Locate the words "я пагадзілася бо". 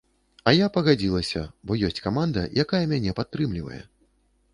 0.59-1.77